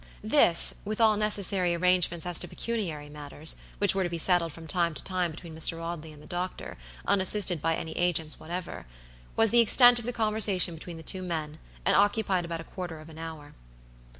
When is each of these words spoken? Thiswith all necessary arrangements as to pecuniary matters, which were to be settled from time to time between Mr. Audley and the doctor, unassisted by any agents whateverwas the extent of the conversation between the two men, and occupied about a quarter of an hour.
Thiswith 0.25 0.99
all 0.99 1.15
necessary 1.15 1.75
arrangements 1.75 2.25
as 2.25 2.39
to 2.39 2.47
pecuniary 2.47 3.07
matters, 3.07 3.57
which 3.77 3.93
were 3.93 4.01
to 4.01 4.09
be 4.09 4.17
settled 4.17 4.51
from 4.51 4.65
time 4.65 4.95
to 4.95 5.03
time 5.03 5.29
between 5.29 5.55
Mr. 5.55 5.79
Audley 5.79 6.11
and 6.11 6.19
the 6.19 6.25
doctor, 6.25 6.75
unassisted 7.05 7.61
by 7.61 7.75
any 7.75 7.91
agents 7.95 8.37
whateverwas 8.41 9.51
the 9.51 9.59
extent 9.61 9.99
of 9.99 10.05
the 10.05 10.11
conversation 10.11 10.73
between 10.73 10.97
the 10.97 11.03
two 11.03 11.21
men, 11.21 11.59
and 11.85 11.95
occupied 11.95 12.45
about 12.45 12.59
a 12.61 12.63
quarter 12.63 12.97
of 12.99 13.09
an 13.09 13.19
hour. 13.19 13.53